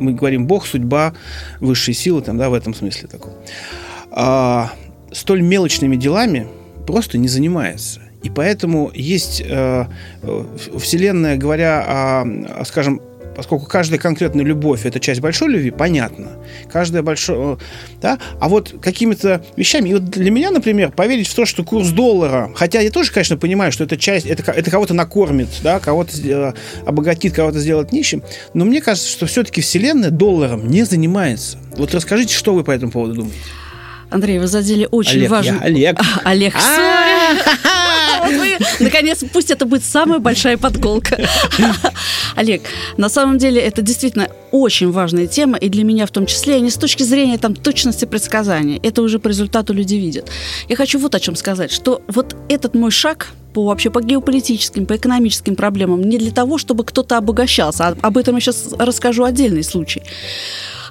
[0.00, 1.14] мы говорим Бог, судьба,
[1.60, 3.32] высшие силы, там, да, в этом смысле такой.
[4.10, 4.72] А,
[5.12, 6.46] столь мелочными делами
[6.86, 8.00] просто не занимается.
[8.22, 9.86] И поэтому есть э,
[10.78, 12.24] Вселенная, говоря
[12.58, 13.00] о, скажем,
[13.36, 16.30] поскольку каждая конкретная любовь– это часть большой любви, понятно.
[16.72, 17.58] Каждая большая...
[18.00, 18.18] Да?
[18.40, 19.90] А вот какими-то вещами...
[19.90, 22.50] И вот для меня, например, поверить в то, что курс доллара...
[22.56, 24.26] Хотя я тоже, конечно, понимаю, что это часть...
[24.26, 25.78] Это, это кого-то накормит, да?
[25.78, 26.52] кого-то э,
[26.86, 28.22] обогатит, кого-то сделает нищим.
[28.54, 31.58] Но мне кажется, что все-таки Вселенная долларом не занимается.
[31.76, 33.38] Вот расскажите, что вы по этому поводу думаете?
[34.08, 35.60] Андрей, вы задели очень Олег, важную...
[35.60, 36.00] Я Олег.
[36.24, 36.54] Олег,
[38.80, 41.18] Наконец, пусть это будет самая большая подколка.
[42.36, 42.62] Олег,
[42.96, 46.70] на самом деле это действительно очень важная тема, и для меня в том числе, не
[46.70, 50.30] с точки зрения там, точности предсказания, это уже по результату люди видят.
[50.68, 54.84] Я хочу вот о чем сказать, что вот этот мой шаг по вообще по геополитическим,
[54.86, 59.24] по экономическим проблемам не для того, чтобы кто-то обогащался, а об этом я сейчас расскажу
[59.24, 60.02] отдельный случай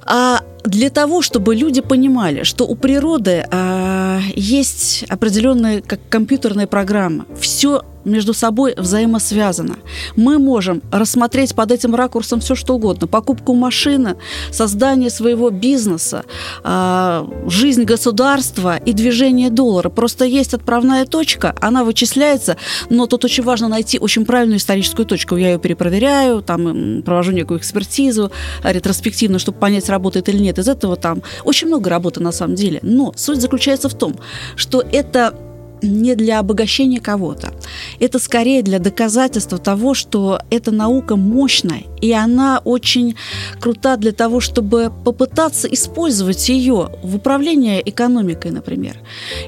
[0.05, 7.25] а для того, чтобы люди понимали, что у природы а, есть определенная как компьютерная программа.
[7.39, 9.77] Все между собой взаимосвязано.
[10.15, 13.07] Мы можем рассмотреть под этим ракурсом все, что угодно.
[13.07, 14.15] Покупку машины,
[14.51, 16.23] создание своего бизнеса,
[16.63, 19.89] а, жизнь государства и движение доллара.
[19.89, 22.57] Просто есть отправная точка, она вычисляется,
[22.89, 25.35] но тут очень важно найти очень правильную историческую точку.
[25.35, 28.31] Я ее перепроверяю, там провожу некую экспертизу
[28.63, 30.54] ретроспективно, чтобы понять, работает или нет.
[30.57, 32.79] Из этого там очень много работы на самом деле.
[32.81, 34.15] Но суть заключается в том,
[34.55, 35.33] что это
[35.81, 37.53] не для обогащения кого-то.
[37.99, 43.15] Это скорее для доказательства того, что эта наука мощная, и она очень
[43.59, 48.97] крута для того, чтобы попытаться использовать ее в управлении экономикой, например.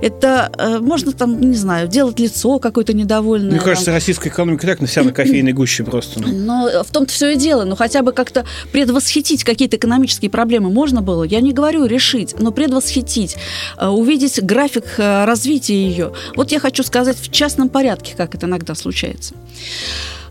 [0.01, 3.51] Это э, можно там, не знаю, делать лицо какое-то недовольное.
[3.51, 6.21] Мне кажется, российская экономика так на вся на кофейной гуще просто.
[6.21, 7.63] Но в том-то все и дело.
[7.63, 11.23] Но хотя бы как-то предвосхитить какие-то экономические проблемы можно было.
[11.23, 13.37] Я не говорю решить, но предвосхитить,
[13.77, 16.13] э, увидеть график э, развития ее.
[16.35, 19.35] Вот я хочу сказать в частном порядке, как это иногда случается.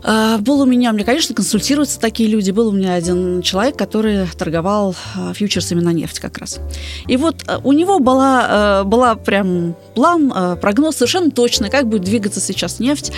[0.09, 2.51] А, был у меня, мне, конечно, консультируются такие люди.
[2.51, 6.59] Был у меня один человек, который торговал а, фьючерсами на нефть как раз.
[7.07, 12.39] И вот а, у него была, была прям план, прогноз совершенно точный, как будет двигаться
[12.39, 13.11] сейчас нефть.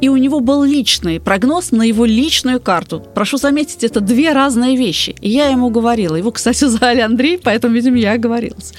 [0.00, 3.04] И у него был личный прогноз на его личную карту.
[3.14, 5.16] Прошу заметить, это две разные вещи.
[5.20, 6.14] И я ему говорила.
[6.14, 8.72] Его, кстати, звали Андрей, поэтому, видимо, я оговорилась.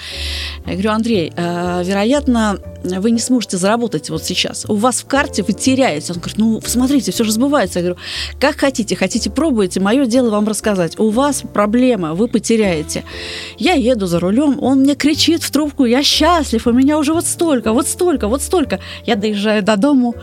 [0.65, 4.65] Я говорю, Андрей, вероятно, вы не сможете заработать вот сейчас.
[4.69, 6.13] У вас в карте вы теряете.
[6.13, 7.56] Он говорит, ну, смотрите, все же сбывается.
[7.75, 7.97] Я говорю,
[8.39, 9.79] как хотите, хотите, пробуйте.
[9.79, 10.99] Мое дело вам рассказать.
[10.99, 13.03] У вас проблема, вы потеряете.
[13.57, 17.25] Я еду за рулем, он мне кричит в трубку, я счастлив, у меня уже вот
[17.25, 18.79] столько, вот столько, вот столько.
[19.05, 20.15] Я доезжаю до дому,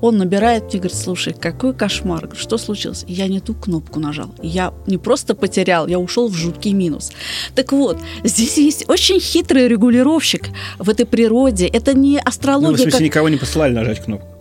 [0.00, 3.04] Он набирает мне, говорит, слушай, какой кошмар, что случилось?
[3.08, 4.34] Я не ту кнопку нажал.
[4.42, 7.12] Я не просто потерял, я ушел в жуткий минус.
[7.54, 11.66] Так вот, здесь есть очень хитрый регулировщик в этой природе.
[11.66, 12.68] Это не астрология.
[12.68, 13.00] Ну, в смысле, как...
[13.00, 14.33] никого не посылали нажать кнопку?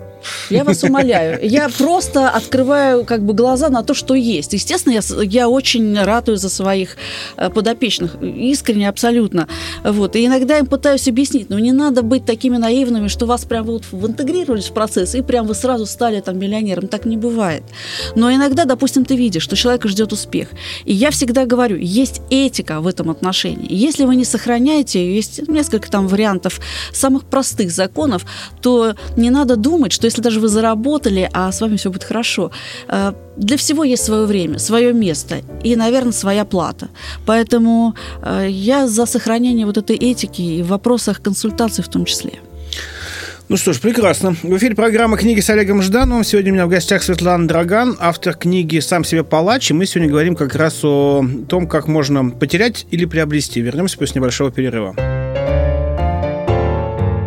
[0.50, 1.40] Я вас умоляю.
[1.44, 4.54] Я просто открываю как бы глаза на то, что есть.
[4.54, 6.98] Естественно, я, я очень радую за своих
[7.38, 8.16] э, подопечных.
[8.22, 9.48] Искренне, абсолютно.
[9.84, 10.16] Вот.
[10.16, 13.84] И иногда им пытаюсь объяснить, но не надо быть такими наивными, что вас прям вот
[13.92, 16.88] интегрировались в процесс, и прям вы сразу стали там миллионером.
[16.88, 17.64] Так не бывает.
[18.16, 20.50] Но иногда, допустим, ты видишь, что человека ждет успех.
[20.86, 23.68] И я всегда говорю, есть этика в этом отношении.
[23.74, 26.60] Если вы не сохраняете, есть несколько там вариантов
[26.92, 28.26] самых простых законов,
[28.62, 32.52] то не надо думать, что если даже вы заработали, а с вами все будет хорошо.
[32.88, 36.88] Э, для всего есть свое время, свое место и, наверное, своя плата.
[37.26, 42.32] Поэтому э, я за сохранение вот этой этики и в вопросах консультаций в том числе.
[43.50, 44.36] Ну что ж, прекрасно.
[44.44, 46.24] В эфире программа «Книги с Олегом Ждановым».
[46.24, 49.72] Сегодня у меня в гостях Светлана Драган, автор книги «Сам себе палач».
[49.72, 53.62] И мы сегодня говорим как раз о том, как можно потерять или приобрести.
[53.62, 55.13] Вернемся после небольшого перерыва.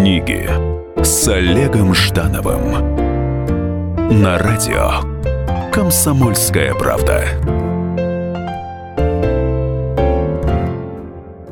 [0.00, 0.48] Книги
[1.04, 2.72] с Олегом Ждановым
[4.22, 4.92] на радио
[5.70, 7.26] Комсомольская правда.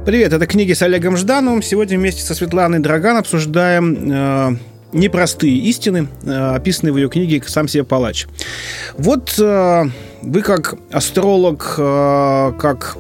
[0.07, 1.61] Привет, это книги с Олегом Ждановым.
[1.61, 4.57] Сегодня вместе со Светланой Драган обсуждаем э,
[4.93, 8.27] непростые истины, э, описанные в ее книге «Сам себе палач».
[8.97, 9.85] Вот э,
[10.23, 12.97] вы как астролог, э, как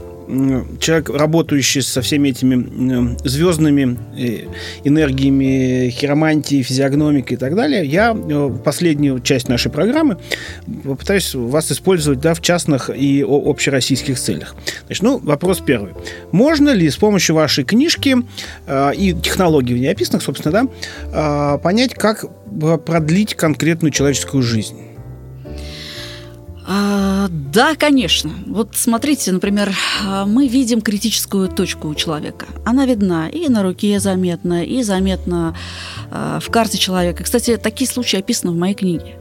[0.81, 4.47] человек, работающий со всеми этими звездными э,
[4.85, 10.19] энергиями, хиромантией, физиогномикой и так далее, я э, последнюю часть нашей программы
[10.85, 14.55] попытаюсь вас использовать да, в частных и общероссийских целях.
[14.87, 15.95] Значит, ну, вопрос первый.
[16.33, 18.17] Можно ли с помощью вашей книжки
[18.67, 22.27] э, и технологий в ней описанных, собственно, да, э, понять, как
[22.85, 24.88] продлить конкретную человеческую жизнь?
[26.71, 28.31] А, да, конечно.
[28.47, 32.47] Вот смотрите, например, а, мы видим критическую точку у человека.
[32.67, 35.57] Она видна и на руке заметна, и заметна
[36.11, 37.25] в карте человека.
[37.25, 39.17] Кстати, такие случаи описаны в моей книге.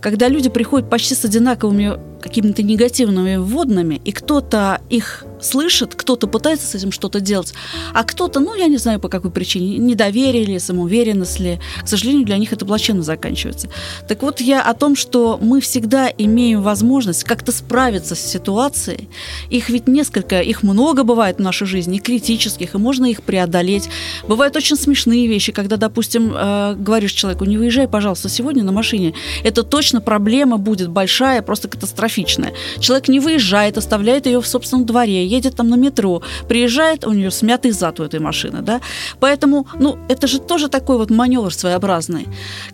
[0.00, 6.66] Когда люди приходят почти с одинаковыми какими-то негативными вводными, и кто-то их слышит, кто-то пытается
[6.66, 7.54] с этим что-то делать,
[7.94, 12.26] а кто-то, ну, я не знаю по какой причине, недоверие ли, самоуверенность ли, к сожалению,
[12.26, 13.68] для них это плачевно заканчивается.
[14.08, 19.08] Так вот, я о том, что мы всегда имеем возможность как-то справиться с ситуацией.
[19.50, 23.88] Их ведь несколько, их много бывает в нашей жизни, критических, и можно их преодолеть.
[24.26, 29.14] Бывают очень смешные вещи, когда, допустим, э, говоришь человеку, не выезжай, пожалуйста, сегодня на машине.
[29.44, 31.68] Это точно проблема будет большая, просто
[32.16, 32.52] катастрофичная.
[32.80, 37.30] Человек не выезжает, оставляет ее в собственном дворе, едет там на метро, приезжает, у нее
[37.30, 38.80] смятый зад у этой машины, да,
[39.20, 42.26] поэтому, ну, это же тоже такой вот маневр своеобразный.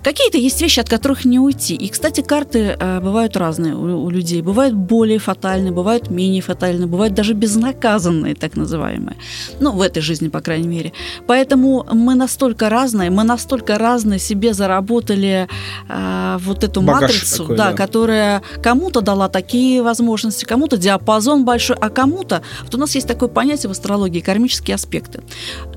[0.03, 1.75] Какие-то есть вещи, от которых не уйти.
[1.75, 4.43] И, кстати, карты э, бывают разные у, у людей.
[4.43, 9.17] Бывают более фатальные, бывают менее фатальные, бывают даже безнаказанные, так называемые.
[9.61, 10.93] Ну, в этой жизни, по крайней мере.
[11.27, 15.49] Поэтому мы настолько разные, мы настолько разные себе заработали
[15.89, 17.77] э, вот эту Багаж матрицу, такой, да, да.
[17.77, 23.29] которая кому-то дала такие возможности, кому-то диапазон большой, а кому-то вот у нас есть такое
[23.29, 25.23] понятие в астрологии кармические аспекты.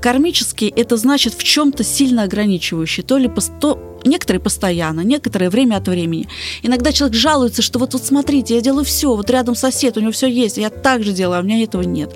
[0.00, 3.30] Кармические– это значит в чем-то сильно ограничивающие, то ли
[3.60, 6.28] то, Некоторые постоянно, некоторые время от времени.
[6.62, 10.12] Иногда человек жалуется, что вот, вот смотрите, я делаю все, вот рядом сосед, у него
[10.12, 12.14] все есть, я так же делаю, а у меня этого нет.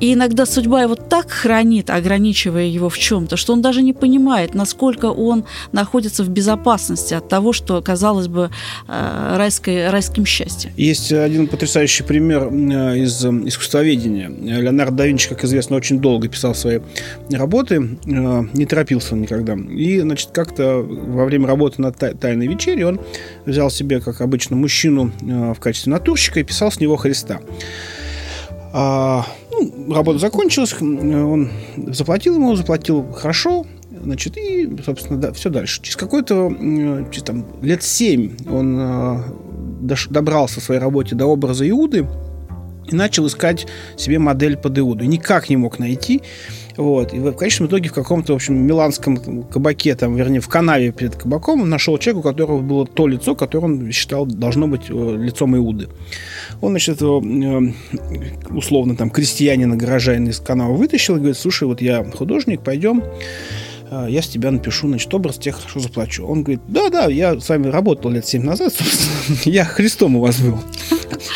[0.00, 4.54] И иногда судьба его так хранит, ограничивая его в чем-то, что он даже не понимает,
[4.54, 8.50] насколько он находится в безопасности от того, что, казалось бы,
[8.88, 10.72] э, райской, райским счастьем.
[10.76, 14.28] Есть один потрясающий пример э, из искусствоведения.
[14.28, 16.80] Леонардо да Винчи, как известно, очень долго писал свои
[17.30, 19.54] работы, э, не торопился он никогда.
[19.54, 20.82] И, значит, как-то
[21.20, 23.00] во время работы над «Тайной вечерей» он
[23.46, 27.40] взял себе, как обычно, мужчину э, в качестве натурщика и писал с него Христа.
[28.72, 31.50] А, ну, работа закончилась, он
[31.88, 33.66] заплатил ему, заплатил хорошо,
[34.02, 35.82] значит, и, собственно, да, все дальше.
[35.82, 36.50] Через какое-то,
[37.10, 39.22] через, там, лет семь он э,
[40.08, 42.06] добрался в своей работе до образа Иуды,
[42.88, 43.66] и начал искать
[43.96, 45.04] себе модель под Иуду.
[45.04, 46.22] Никак не мог найти.
[46.76, 47.12] Вот.
[47.12, 51.14] И в конечном итоге в каком-то, в общем, миланском кабаке, там, вернее, в канаве перед
[51.14, 55.16] кабаком он нашел человека, у которого было то лицо, которое он считал должно быть э,
[55.18, 55.88] лицом Иуды.
[56.60, 57.72] Он, значит, этого, э,
[58.50, 63.02] условно, там, крестьянина, горожанина из канавы вытащил и говорит, слушай, вот я художник, пойдем,
[63.90, 66.26] я с тебя напишу, значит, образ, тебе хорошо заплачу.
[66.26, 68.72] Он говорит, да-да, я с вами работал лет 7 назад,
[69.44, 70.58] я Христом у вас был.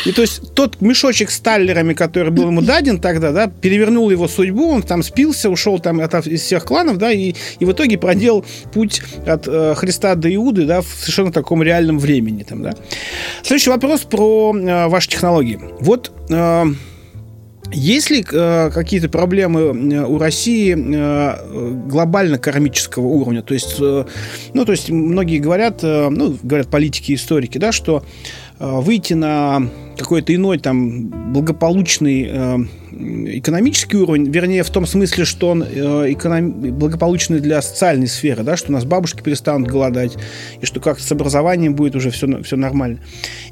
[0.05, 4.27] И то есть тот мешочек с таллерами, который был ему даден тогда, да, перевернул его
[4.27, 7.97] судьбу, он там спился, ушел там от, из всех кланов, да, и, и в итоге
[7.97, 12.73] проделал путь от э, Христа до Иуды, да, в совершенно таком реальном времени там, да.
[13.43, 15.59] Следующий вопрос про э, ваши технологии.
[15.79, 16.65] Вот э,
[17.75, 23.41] есть ли э, какие-то проблемы э, у России э, глобально кармического уровня?
[23.41, 24.05] То есть, э,
[24.53, 28.03] ну, то есть многие говорят, э, ну, говорят политики и историки, да, что
[28.59, 32.57] выйти на какой-то иной там благополучный э,
[33.37, 36.51] экономический уровень, вернее, в том смысле, что он э, эконом...
[36.51, 40.17] благополучный для социальной сферы, да, что у нас бабушки перестанут голодать,
[40.61, 42.99] и что как-то с образованием будет уже все, все нормально.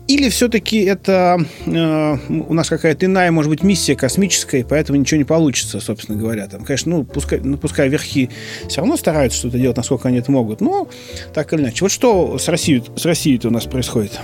[0.08, 5.18] Или все-таки это э, у нас какая-то иная, может быть, миссия космическая, и поэтому ничего
[5.18, 6.47] не получится, собственно говоря.
[6.47, 8.30] Там, конечно, ну, пускай, ну, пускай верхи
[8.68, 10.88] все равно стараются что-то делать, насколько они это могут, но
[11.34, 11.78] так или иначе.
[11.82, 14.20] Вот что с Россией, с Россией у нас происходит?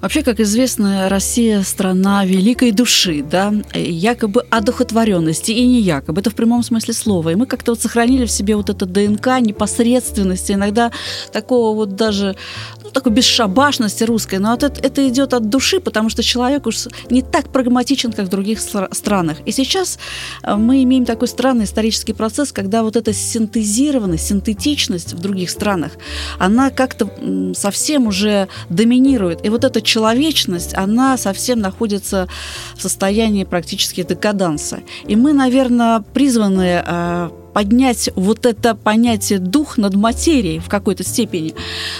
[0.00, 6.34] Вообще, как известно, Россия– страна великой души, да, якобы одухотворенности, и не якобы, это в
[6.34, 7.30] прямом смысле слова.
[7.30, 10.92] И мы как-то вот сохранили в себе вот это ДНК непосредственности, иногда
[11.32, 12.36] такого вот даже,
[12.84, 17.22] ну, такой бесшабашности русской, но это, это идет от души, потому что человек уж не
[17.22, 19.38] так прагматичен, как в других странах.
[19.46, 19.98] И сейчас
[20.44, 25.92] э, мы имеем такой странный исторический процесс, когда вот эта синтезированность, синтетичность в других странах,
[26.38, 27.10] она как-то
[27.54, 29.44] совсем уже доминирует.
[29.44, 32.28] И вот это человечность, она совсем находится
[32.76, 34.80] в состоянии практически декаданса.
[35.06, 41.54] И мы, наверное, призваны э, поднять вот это понятие дух над материей в какой-то степени.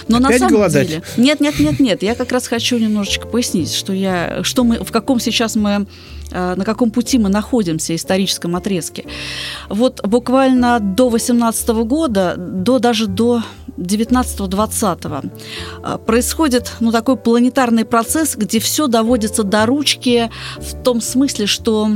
[0.07, 0.87] Но Опять на самом голодать?
[0.87, 1.03] деле...
[1.17, 2.03] Нет, нет, нет, нет.
[2.03, 5.87] Я как раз хочу немножечко пояснить, что я, что мы, в каком сейчас мы
[6.31, 9.05] на каком пути мы находимся в историческом отрезке.
[9.69, 13.41] Вот буквально до 18 года, до, даже до
[13.79, 15.31] 19-20
[15.83, 21.89] э, происходит ну, такой планетарный процесс, где все доводится до ручки в том смысле, что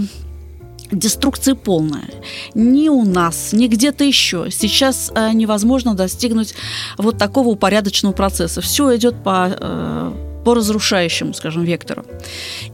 [0.91, 2.09] деструкция полная.
[2.53, 4.47] Ни у нас, ни где-то еще.
[4.51, 6.55] Сейчас э, невозможно достигнуть
[6.97, 8.61] вот такого упорядоченного процесса.
[8.61, 12.05] Все идет по э, по разрушающему, скажем, вектору.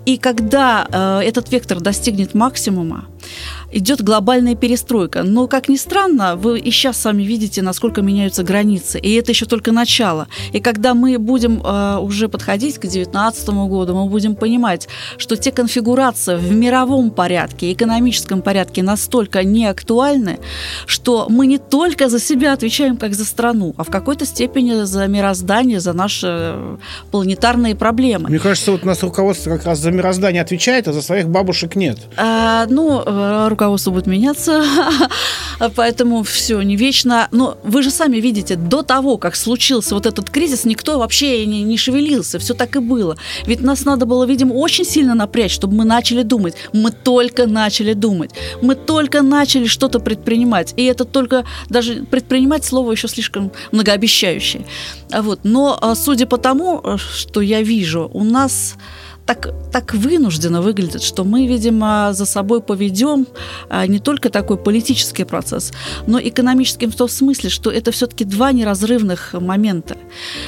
[0.05, 3.05] И когда э, этот вектор достигнет максимума,
[3.71, 5.23] идет глобальная перестройка.
[5.23, 8.99] Но, как ни странно, вы и сейчас сами видите, насколько меняются границы.
[8.99, 10.27] И это еще только начало.
[10.53, 15.51] И когда мы будем э, уже подходить к 2019 году, мы будем понимать, что те
[15.51, 20.39] конфигурации в мировом порядке, экономическом порядке настолько не актуальны,
[20.85, 25.07] что мы не только за себя отвечаем, как за страну, а в какой-то степени за
[25.07, 26.77] мироздание, за наши э,
[27.11, 28.29] планетарные проблемы.
[28.29, 31.75] Мне кажется, вот у нас руководство как раз за мироздание отвечает, а за своих бабушек
[31.75, 31.99] нет.
[32.17, 33.18] А, ну, э,
[33.49, 34.63] руководство будет меняться,
[35.75, 37.27] поэтому все не вечно.
[37.31, 41.63] Но вы же сами видите, до того, как случился вот этот кризис, никто вообще не,
[41.63, 43.17] не шевелился, все так и было.
[43.45, 46.55] Ведь нас надо было, видимо, очень сильно напрячь, чтобы мы начали думать.
[46.73, 48.31] Мы только начали думать.
[48.61, 50.73] Мы только начали что-то предпринимать.
[50.77, 54.65] И это только даже предпринимать слово еще слишком многообещающее.
[55.11, 55.41] Вот.
[55.43, 58.75] Но а, судя по тому, э, что я вижу, у нас
[59.29, 63.27] так, так вынужденно выглядит, что мы, видимо, за собой поведем
[63.69, 65.71] а, не только такой политический процесс,
[66.07, 69.97] но экономический в том смысле, что это все-таки два неразрывных момента.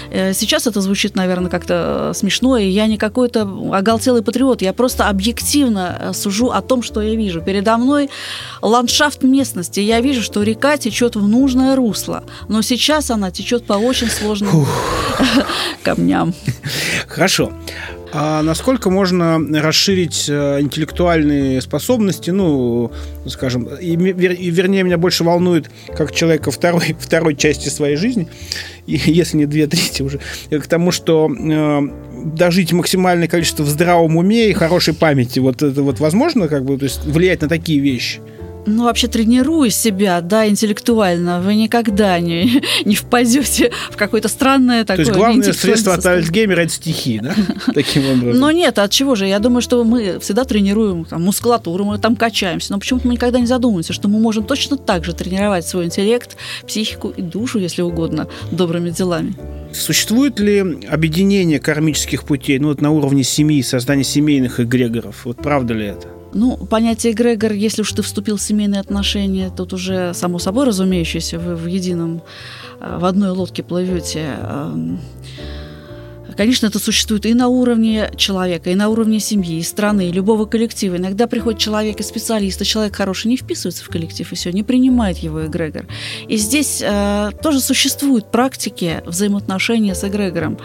[0.10, 5.10] Э, сейчас это звучит, наверное, как-то смешно, и я не какой-то оголтелый патриот, я просто
[5.10, 7.40] объективно э, сужу о том, что я вижу.
[7.40, 8.10] Передо мной
[8.64, 13.74] ландшафт местности, я вижу, что река течет в нужное русло, но сейчас она течет по
[13.74, 14.66] очень сложным
[15.84, 16.34] камням.
[17.08, 17.52] Хорошо.
[18.14, 22.92] А насколько можно расширить э, интеллектуальные способности, ну,
[23.28, 28.28] скажем, и, вернее, меня больше волнует, как человека второй, второй части своей жизни,
[28.86, 31.82] если не две трети уже, к тому, что э,
[32.26, 36.78] дожить максимальное количество в здравом уме и хорошей памяти, вот это вот возможно, как бы,
[36.78, 38.20] то есть влиять на такие вещи?
[38.66, 45.06] Ну, вообще тренируя себя, да, интеллектуально, вы никогда не, не впадете в какое-то странное такое...
[45.06, 47.34] То есть главное средство от Альцгеймера– это стихи, да?
[47.74, 48.40] Таким образом.
[48.40, 49.28] Но нет, от чего же?
[49.28, 53.40] Я думаю, что мы всегда тренируем там, мускулатуру, мы там качаемся, но почему-то мы никогда
[53.40, 56.38] не задумываемся, что мы можем точно так же тренировать свой интеллект,
[56.68, 59.36] психику и душу, если угодно, добрыми делами.
[59.74, 60.60] Существует ли
[60.90, 65.26] объединение кармических путей, ну вот на уровне семьи, создание семейных эгрегоров?
[65.26, 66.21] Вот правда ли это?
[66.34, 71.40] Ну, понятие эгрегор, если уж ты вступил в семейные отношения, тут уже само собой разумеющееся,
[71.40, 72.22] вы в едином,
[72.80, 74.38] э, в одной лодке плывете.
[76.38, 80.46] Конечно, это существует и на уровне человека, и на уровне семьи, и страны, и любого
[80.46, 80.98] коллектива.
[80.98, 84.64] Иногда приходит человек и специалист, и человек хороший не вписывается в коллектив, и все, не
[84.64, 85.86] принимает его эгрегор.
[86.28, 90.58] И здесь э, тоже существуют практики взаимоотношения с эгрегором.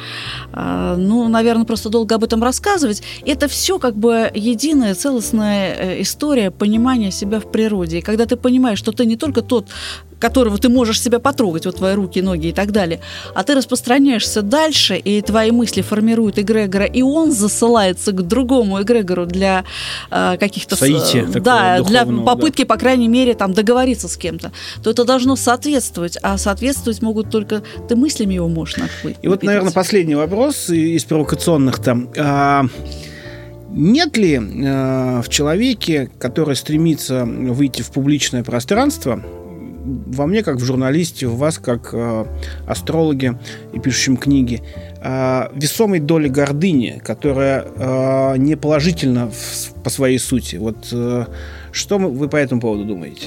[0.53, 3.03] Э, ну, наверное, просто долго об этом рассказывать.
[3.25, 7.99] Это все как бы единая, целостная э, история понимания себя в природе.
[7.99, 9.69] И когда ты понимаешь, что ты не только тот,
[10.19, 13.01] которого ты можешь себя потрогать, вот твои руки, ноги и так далее,
[13.35, 19.27] а ты распространяешься дальше, и твои мысли формируют эгрегора, и он засылается к другому эгрегору
[19.27, 19.65] для
[20.11, 20.77] э, каких-то...
[20.77, 22.75] Соития да, для попытки, да.
[22.75, 24.53] по крайней мере, там, договориться с кем-то,
[24.83, 27.63] то это должно соответствовать, а соответствовать могут только...
[27.89, 29.17] Ты мыслями его можешь напитать.
[29.23, 32.11] И вот, наверное, последний вопрос из провокационных там.
[32.17, 32.67] А,
[33.71, 39.23] нет ли э, в человеке, который стремится выйти в публичное пространство,
[39.87, 42.25] во мне, как в журналисте, в вас, как э,
[42.67, 43.39] астрологе
[43.73, 44.63] и пишущем книги,
[45.01, 50.57] э, весомой доли гордыни, которая э, не положительна в, по своей сути.
[50.57, 51.27] Вот э,
[51.73, 53.27] что вы по этому поводу думаете?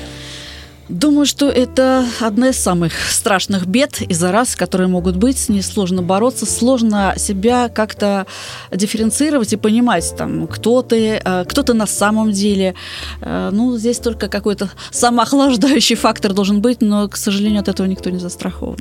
[0.90, 5.38] Думаю, что это одна из самых страшных бед и зараз, которые могут быть.
[5.38, 8.26] С ней сложно бороться, сложно себя как-то
[8.72, 12.74] дифференцировать и понимать, там, кто ты, э, кто ты на самом деле.
[13.22, 18.10] Э, ну, здесь только какой-то самоохлаждающий фактор должен быть, но, к сожалению, от этого никто
[18.10, 18.80] не застрахован.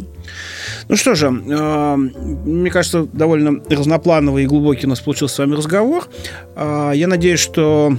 [0.89, 5.55] Ну что же, э, мне кажется, довольно разноплановый и глубокий у нас получился с вами
[5.55, 6.09] разговор.
[6.57, 7.93] Я надеюсь, что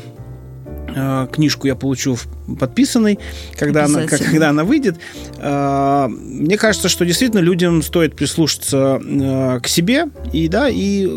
[0.96, 2.18] Э, книжку я получу
[2.60, 3.20] подписанной,
[3.58, 4.98] когда она, когда она выйдет.
[5.38, 11.08] Э, мне кажется, что действительно людям стоит прислушаться э, к себе и, да, и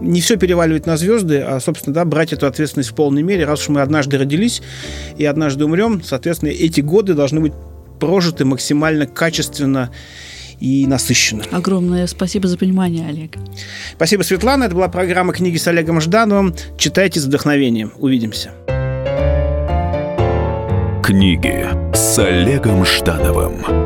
[0.00, 3.44] не все переваливать на звезды, а, собственно, да, брать эту ответственность в полной мере.
[3.44, 4.62] Раз уж мы однажды родились
[5.16, 7.52] и однажды умрем, соответственно, эти годы должны быть
[7.98, 9.90] прожиты максимально качественно
[10.60, 11.44] и насыщенно.
[11.50, 13.36] Огромное спасибо за понимание, Олег.
[13.94, 14.64] Спасибо, Светлана.
[14.64, 16.54] Это была программа «Книги с Олегом Ждановым».
[16.78, 17.92] Читайте с вдохновением.
[17.98, 18.52] Увидимся.
[21.06, 23.85] Книги с Олегом Ждановым.